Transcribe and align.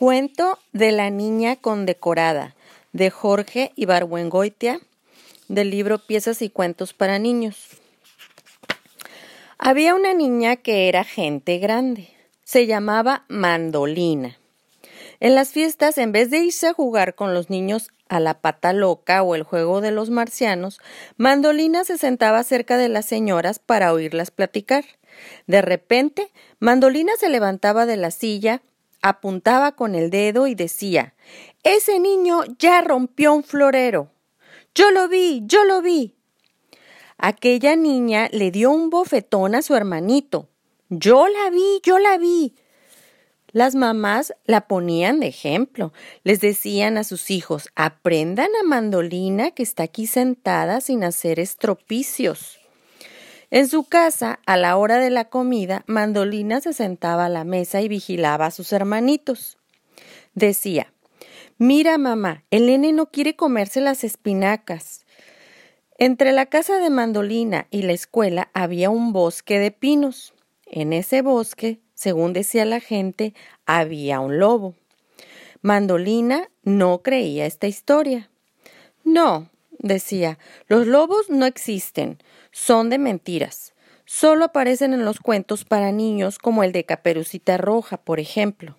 Cuento 0.00 0.58
de 0.72 0.92
la 0.92 1.10
niña 1.10 1.56
condecorada 1.56 2.54
de 2.94 3.10
Jorge 3.10 3.72
Ibargüengoitia 3.76 4.80
del 5.48 5.68
libro 5.68 5.98
Piezas 5.98 6.40
y 6.40 6.48
cuentos 6.48 6.94
para 6.94 7.18
niños. 7.18 7.66
Había 9.58 9.94
una 9.94 10.14
niña 10.14 10.56
que 10.56 10.88
era 10.88 11.04
gente 11.04 11.58
grande. 11.58 12.08
Se 12.44 12.66
llamaba 12.66 13.26
Mandolina. 13.28 14.38
En 15.20 15.34
las 15.34 15.50
fiestas, 15.50 15.98
en 15.98 16.12
vez 16.12 16.30
de 16.30 16.38
irse 16.38 16.68
a 16.68 16.72
jugar 16.72 17.14
con 17.14 17.34
los 17.34 17.50
niños 17.50 17.90
a 18.08 18.20
la 18.20 18.40
pata 18.40 18.72
loca 18.72 19.22
o 19.22 19.34
el 19.34 19.42
juego 19.42 19.82
de 19.82 19.90
los 19.90 20.08
marcianos, 20.08 20.80
Mandolina 21.18 21.84
se 21.84 21.98
sentaba 21.98 22.42
cerca 22.42 22.78
de 22.78 22.88
las 22.88 23.04
señoras 23.04 23.58
para 23.58 23.92
oírlas 23.92 24.30
platicar. 24.30 24.86
De 25.46 25.60
repente, 25.60 26.30
Mandolina 26.58 27.12
se 27.18 27.28
levantaba 27.28 27.84
de 27.84 27.98
la 27.98 28.10
silla, 28.10 28.62
apuntaba 29.02 29.72
con 29.72 29.94
el 29.94 30.10
dedo 30.10 30.46
y 30.46 30.54
decía 30.54 31.14
Ese 31.62 31.98
niño 31.98 32.42
ya 32.58 32.80
rompió 32.82 33.34
un 33.34 33.42
florero. 33.42 34.12
Yo 34.74 34.90
lo 34.90 35.08
vi, 35.08 35.42
yo 35.44 35.64
lo 35.64 35.82
vi. 35.82 36.16
Aquella 37.18 37.76
niña 37.76 38.28
le 38.32 38.50
dio 38.50 38.70
un 38.70 38.88
bofetón 38.88 39.54
a 39.54 39.62
su 39.62 39.74
hermanito. 39.74 40.48
Yo 40.88 41.28
la 41.28 41.50
vi, 41.50 41.80
yo 41.82 41.98
la 41.98 42.18
vi. 42.18 42.54
Las 43.52 43.74
mamás 43.74 44.32
la 44.44 44.68
ponían 44.68 45.20
de 45.20 45.26
ejemplo. 45.26 45.92
Les 46.22 46.40
decían 46.40 46.98
a 46.98 47.04
sus 47.04 47.30
hijos 47.30 47.68
aprendan 47.74 48.50
a 48.60 48.64
Mandolina 48.64 49.50
que 49.50 49.62
está 49.62 49.82
aquí 49.82 50.06
sentada 50.06 50.80
sin 50.80 51.02
hacer 51.02 51.40
estropicios. 51.40 52.59
En 53.50 53.66
su 53.66 53.82
casa, 53.84 54.38
a 54.46 54.56
la 54.56 54.76
hora 54.76 54.98
de 54.98 55.10
la 55.10 55.24
comida, 55.24 55.82
Mandolina 55.86 56.60
se 56.60 56.72
sentaba 56.72 57.26
a 57.26 57.28
la 57.28 57.42
mesa 57.42 57.80
y 57.80 57.88
vigilaba 57.88 58.46
a 58.46 58.50
sus 58.52 58.72
hermanitos. 58.72 59.58
Decía 60.34 60.92
Mira, 61.58 61.98
mamá, 61.98 62.44
el 62.50 62.66
nene 62.66 62.92
no 62.92 63.10
quiere 63.10 63.34
comerse 63.34 63.80
las 63.80 64.04
espinacas. 64.04 65.04
Entre 65.98 66.32
la 66.32 66.46
casa 66.46 66.78
de 66.78 66.90
Mandolina 66.90 67.66
y 67.70 67.82
la 67.82 67.92
escuela 67.92 68.50
había 68.54 68.88
un 68.88 69.12
bosque 69.12 69.58
de 69.58 69.72
pinos. 69.72 70.32
En 70.64 70.92
ese 70.92 71.20
bosque, 71.20 71.80
según 71.92 72.32
decía 72.32 72.64
la 72.64 72.80
gente, 72.80 73.34
había 73.66 74.20
un 74.20 74.38
lobo. 74.38 74.74
Mandolina 75.60 76.48
no 76.62 77.02
creía 77.02 77.44
esta 77.46 77.66
historia. 77.66 78.30
No, 79.04 79.50
decía, 79.80 80.38
los 80.68 80.86
lobos 80.86 81.28
no 81.28 81.46
existen 81.46 82.18
son 82.52 82.90
de 82.90 82.98
mentiras. 82.98 83.74
Solo 84.04 84.46
aparecen 84.46 84.92
en 84.92 85.04
los 85.04 85.20
cuentos 85.20 85.64
para 85.64 85.92
niños 85.92 86.38
como 86.38 86.64
el 86.64 86.72
de 86.72 86.84
Caperucita 86.84 87.56
Roja, 87.58 87.96
por 87.96 88.18
ejemplo. 88.18 88.76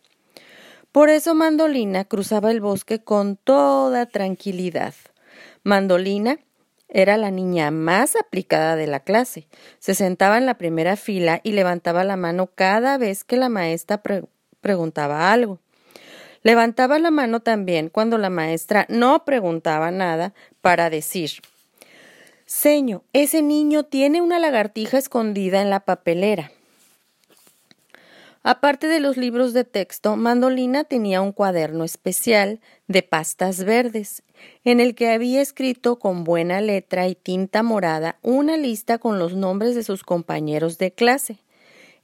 Por 0.91 1.09
eso 1.09 1.35
Mandolina 1.35 2.03
cruzaba 2.03 2.51
el 2.51 2.59
bosque 2.59 3.01
con 3.01 3.37
toda 3.37 4.07
tranquilidad. 4.07 4.93
Mandolina 5.63 6.39
era 6.89 7.15
la 7.15 7.31
niña 7.31 7.71
más 7.71 8.17
aplicada 8.17 8.75
de 8.75 8.87
la 8.87 8.99
clase. 8.99 9.47
Se 9.79 9.95
sentaba 9.95 10.37
en 10.37 10.45
la 10.45 10.57
primera 10.57 10.97
fila 10.97 11.39
y 11.43 11.53
levantaba 11.53 12.03
la 12.03 12.17
mano 12.17 12.47
cada 12.47 12.97
vez 12.97 13.23
que 13.23 13.37
la 13.37 13.47
maestra 13.47 14.03
preguntaba 14.59 15.31
algo. 15.31 15.59
Levantaba 16.43 16.99
la 16.99 17.11
mano 17.11 17.41
también 17.41 17.89
cuando 17.89 18.17
la 18.17 18.29
maestra 18.29 18.85
no 18.89 19.25
preguntaba 19.25 19.91
nada 19.91 20.33
para 20.61 20.89
decir 20.89 21.31
Seño, 22.53 23.03
ese 23.13 23.41
niño 23.41 23.83
tiene 23.83 24.21
una 24.21 24.37
lagartija 24.37 24.97
escondida 24.97 25.61
en 25.61 25.69
la 25.69 25.79
papelera. 25.79 26.51
Aparte 28.43 28.87
de 28.87 28.99
los 28.99 29.15
libros 29.15 29.53
de 29.53 29.63
texto, 29.63 30.17
Mandolina 30.17 30.83
tenía 30.83 31.21
un 31.21 31.31
cuaderno 31.31 31.85
especial 31.85 32.59
de 32.87 33.03
pastas 33.03 33.63
verdes, 33.63 34.23
en 34.65 34.81
el 34.81 34.95
que 34.95 35.11
había 35.11 35.41
escrito 35.41 35.97
con 35.97 36.25
buena 36.25 36.59
letra 36.59 37.07
y 37.07 37.15
tinta 37.15 37.63
morada 37.63 38.17
una 38.21 38.57
lista 38.57 38.97
con 38.97 39.17
los 39.17 39.33
nombres 39.33 39.73
de 39.73 39.83
sus 39.83 40.03
compañeros 40.03 40.77
de 40.77 40.91
clase. 40.91 41.37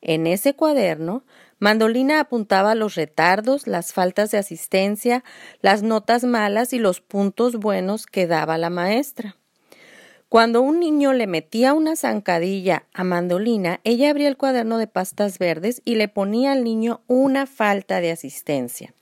En 0.01 0.28
ese 0.28 0.53
cuaderno, 0.53 1.23
Mandolina 1.59 2.19
apuntaba 2.19 2.75
los 2.75 2.94
retardos, 2.94 3.66
las 3.66 3.91
faltas 3.91 4.29
de 4.29 4.38
asistencia, 4.38 5.23
las 5.62 5.81
notas 5.81 6.23
malas 6.23 6.72
y 6.72 6.78
los 6.78 7.01
puntos 7.01 7.56
buenos 7.56 8.06
que 8.06 8.28
daba 8.28 8.59
la 8.59 8.69
maestra. 8.69 9.38
Cuando 10.29 10.62
un 10.62 10.79
niño 10.79 11.13
le 11.13 11.25
metía 11.25 11.73
una 11.73 11.95
zancadilla 11.95 12.84
a 12.94 13.03
Mandolina, 13.03 13.79
ella 13.85 14.09
abría 14.09 14.28
el 14.28 14.38
cuaderno 14.38 14.78
de 14.78 14.88
pastas 14.88 15.40
verdes 15.40 15.81
y 15.85 15.95
le 15.95 16.09
ponía 16.09 16.51
al 16.51 16.63
niño 16.63 17.01
una 17.07 17.47
falta 17.47 18.01
de 18.01 18.12
asistencia. 18.12 18.94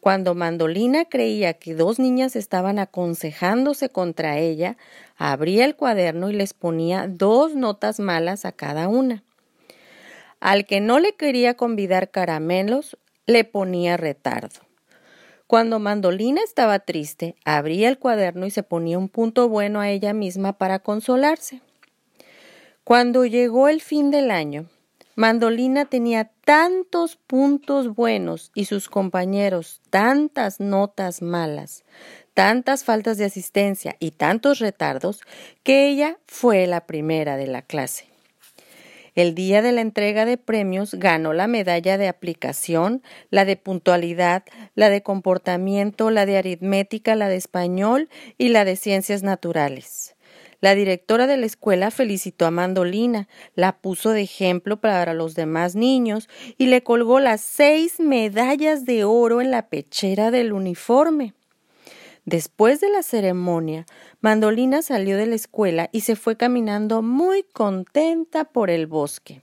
Cuando 0.00 0.34
Mandolina 0.34 1.04
creía 1.06 1.54
que 1.54 1.74
dos 1.74 1.98
niñas 1.98 2.36
estaban 2.36 2.78
aconsejándose 2.78 3.88
contra 3.88 4.38
ella, 4.38 4.76
abría 5.16 5.64
el 5.64 5.76
cuaderno 5.76 6.28
y 6.28 6.34
les 6.34 6.54
ponía 6.54 7.06
dos 7.08 7.54
notas 7.54 7.98
malas 8.00 8.44
a 8.44 8.52
cada 8.52 8.88
una. 8.88 9.22
Al 10.40 10.66
que 10.66 10.80
no 10.80 11.00
le 11.00 11.14
quería 11.14 11.54
convidar 11.54 12.10
caramelos, 12.10 12.96
le 13.26 13.44
ponía 13.44 13.96
retardo. 13.96 14.60
Cuando 15.46 15.78
Mandolina 15.78 16.42
estaba 16.44 16.78
triste, 16.80 17.34
abría 17.44 17.88
el 17.88 17.98
cuaderno 17.98 18.46
y 18.46 18.50
se 18.50 18.62
ponía 18.62 18.98
un 18.98 19.08
punto 19.08 19.48
bueno 19.48 19.80
a 19.80 19.88
ella 19.90 20.12
misma 20.12 20.58
para 20.58 20.78
consolarse. 20.78 21.62
Cuando 22.84 23.24
llegó 23.24 23.68
el 23.68 23.80
fin 23.80 24.10
del 24.10 24.30
año, 24.30 24.66
Mandolina 25.14 25.86
tenía 25.86 26.30
tantos 26.44 27.16
puntos 27.16 27.94
buenos 27.94 28.52
y 28.54 28.66
sus 28.66 28.88
compañeros 28.88 29.80
tantas 29.90 30.60
notas 30.60 31.22
malas, 31.22 31.82
tantas 32.34 32.84
faltas 32.84 33.18
de 33.18 33.24
asistencia 33.24 33.96
y 33.98 34.12
tantos 34.12 34.60
retardos, 34.60 35.22
que 35.64 35.88
ella 35.88 36.18
fue 36.26 36.66
la 36.66 36.86
primera 36.86 37.36
de 37.36 37.48
la 37.48 37.62
clase. 37.62 38.06
El 39.18 39.34
día 39.34 39.62
de 39.62 39.72
la 39.72 39.80
entrega 39.80 40.24
de 40.26 40.36
premios 40.36 40.94
ganó 40.94 41.32
la 41.32 41.48
medalla 41.48 41.98
de 41.98 42.06
aplicación, 42.06 43.02
la 43.30 43.44
de 43.44 43.56
puntualidad, 43.56 44.44
la 44.76 44.90
de 44.90 45.02
comportamiento, 45.02 46.12
la 46.12 46.24
de 46.24 46.38
aritmética, 46.38 47.16
la 47.16 47.28
de 47.28 47.34
español 47.34 48.08
y 48.38 48.50
la 48.50 48.64
de 48.64 48.76
ciencias 48.76 49.24
naturales. 49.24 50.14
La 50.60 50.76
directora 50.76 51.26
de 51.26 51.36
la 51.36 51.46
escuela 51.46 51.90
felicitó 51.90 52.46
a 52.46 52.52
Mandolina, 52.52 53.26
la 53.56 53.78
puso 53.78 54.10
de 54.10 54.22
ejemplo 54.22 54.80
para 54.80 55.12
los 55.14 55.34
demás 55.34 55.74
niños 55.74 56.28
y 56.56 56.66
le 56.66 56.84
colgó 56.84 57.18
las 57.18 57.40
seis 57.40 57.98
medallas 57.98 58.84
de 58.84 59.02
oro 59.02 59.40
en 59.40 59.50
la 59.50 59.68
pechera 59.68 60.30
del 60.30 60.52
uniforme. 60.52 61.34
Después 62.28 62.82
de 62.82 62.90
la 62.90 63.02
ceremonia, 63.02 63.86
Mandolina 64.20 64.82
salió 64.82 65.16
de 65.16 65.24
la 65.24 65.34
escuela 65.34 65.88
y 65.92 66.02
se 66.02 66.14
fue 66.14 66.36
caminando 66.36 67.00
muy 67.00 67.42
contenta 67.42 68.44
por 68.44 68.68
el 68.68 68.86
bosque. 68.86 69.40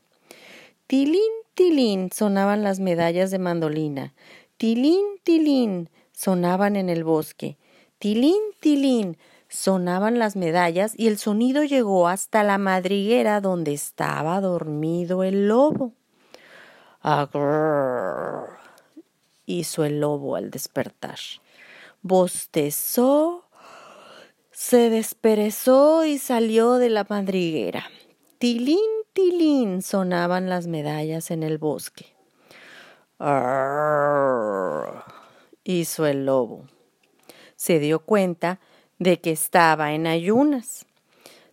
Tilín, 0.86 1.32
tilín 1.56 2.12
sonaban 2.14 2.62
las 2.62 2.80
medallas 2.80 3.32
de 3.32 3.40
Mandolina. 3.40 4.14
Tilín, 4.58 5.04
tilín 5.24 5.90
sonaban 6.12 6.76
en 6.76 6.90
el 6.90 7.04
bosque. 7.04 7.58
Tilín, 7.98 8.40
tilín 8.60 9.18
sonaban 9.50 10.20
las 10.20 10.36
medallas 10.36 10.94
y 10.96 11.08
el 11.08 11.18
sonido 11.18 11.64
llegó 11.64 12.08
hasta 12.08 12.44
la 12.44 12.60
madriguera 12.60 13.42
donde 13.42 13.74
estaba 13.74 14.40
dormido 14.42 15.24
el 15.24 15.48
lobo. 15.48 15.94
Agrrr, 17.02 18.48
hizo 19.48 19.86
el 19.86 20.02
lobo 20.02 20.36
al 20.36 20.52
despertar 20.52 21.18
bostezó, 22.06 23.46
se 24.52 24.92
desperezó 24.92 26.06
y 26.06 26.20
salió 26.20 26.76
de 26.76 26.92
la 26.92 27.04
madriguera. 27.10 27.84
Tilín, 28.38 28.78
tilín 29.12 29.82
sonaban 29.82 30.48
las 30.48 30.68
medallas 30.68 31.32
en 31.32 31.42
el 31.42 31.58
bosque. 31.58 32.16
hizo 35.64 36.06
el 36.06 36.28
lobo. 36.28 36.68
Se 37.56 37.80
dio 37.80 38.02
cuenta 38.02 38.60
de 39.00 39.20
que 39.20 39.32
estaba 39.32 39.94
en 39.94 40.06
ayunas. 40.06 40.86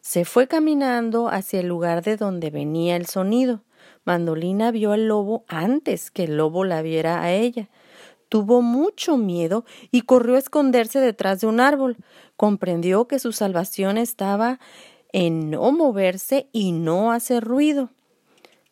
Se 0.03 0.27
fue 0.27 0.49
caminando 0.49 1.29
hacia 1.29 1.61
el 1.61 1.69
lugar 1.69 2.03
de 2.03 2.19
donde 2.19 2.51
venía 2.51 2.97
el 2.97 3.07
sonido. 3.07 3.63
Mandolina 4.05 4.71
vio 4.71 4.93
al 4.93 5.09
lobo 5.09 5.47
antes 5.49 6.11
que 6.11 6.25
el 6.25 6.37
lobo 6.37 6.65
la 6.65 6.83
viera 6.83 7.23
a 7.23 7.33
ella 7.33 7.71
tuvo 8.33 8.63
mucho 8.63 9.19
miedo 9.19 9.67
y 9.91 10.01
corrió 10.01 10.37
a 10.37 10.39
esconderse 10.39 11.01
detrás 11.01 11.43
de 11.43 11.49
un 11.49 11.61
árbol. 11.61 11.99
Comprendió 12.39 13.07
que 13.07 13.19
su 13.19 13.31
salvación 13.33 13.99
estaba 13.99 14.59
en 15.13 15.51
no 15.51 15.71
moverse 15.71 16.49
y 16.51 16.73
no 16.73 17.13
hacer 17.13 17.45
ruido. 17.45 17.91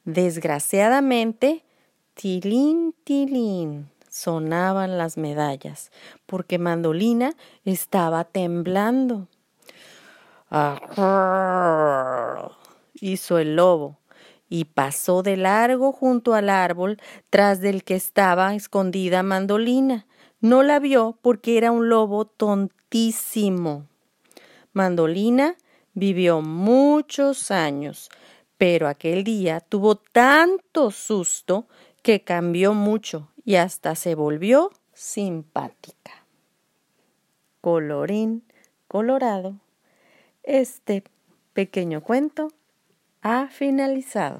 Desgraciadamente, 0.06 1.62
tilín, 2.14 2.94
tilín, 3.04 3.90
sonaban 4.08 4.96
las 4.96 5.18
medallas, 5.18 5.92
porque 6.24 6.58
Mandolina 6.58 7.34
estaba 7.66 8.24
temblando. 8.24 9.28
hizo 12.94 13.36
el 13.38 13.56
lobo 13.56 13.99
y 14.50 14.64
pasó 14.66 15.22
de 15.22 15.38
largo 15.38 15.92
junto 15.92 16.34
al 16.34 16.50
árbol 16.50 17.00
tras 17.30 17.60
del 17.60 17.84
que 17.84 17.94
estaba 17.94 18.54
escondida 18.54 19.22
Mandolina. 19.22 20.06
No 20.40 20.62
la 20.62 20.80
vio 20.80 21.16
porque 21.22 21.56
era 21.56 21.70
un 21.70 21.88
lobo 21.88 22.24
tontísimo. 22.26 23.86
Mandolina 24.72 25.54
vivió 25.94 26.42
muchos 26.42 27.50
años, 27.52 28.10
pero 28.58 28.88
aquel 28.88 29.22
día 29.22 29.60
tuvo 29.60 29.94
tanto 29.94 30.90
susto 30.90 31.68
que 32.02 32.22
cambió 32.22 32.74
mucho 32.74 33.28
y 33.44 33.54
hasta 33.54 33.94
se 33.94 34.16
volvió 34.16 34.72
simpática. 34.92 36.24
Colorín 37.60 38.42
colorado, 38.88 39.54
este 40.42 41.04
pequeño 41.52 42.02
cuento 42.02 42.48
ha 43.22 43.48
finalizado. 43.48 44.38